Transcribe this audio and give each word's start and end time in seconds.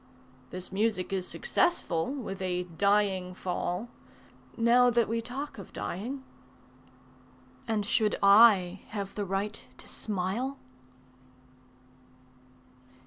This 0.49 0.71
music 0.71 1.13
is 1.13 1.27
successful 1.27 2.07
with 2.11 2.41
a 2.41 2.63
"dying 2.63 3.35
fall" 3.35 3.87
Now 4.57 4.89
that 4.89 5.07
we 5.07 5.21
talk 5.21 5.59
of 5.59 5.73
dying 5.73 6.23
And 7.67 7.85
should 7.85 8.15
I 8.23 8.81
have 8.87 9.13
the 9.13 9.25
right 9.25 9.63
to 9.77 9.87
smile? 9.87 10.57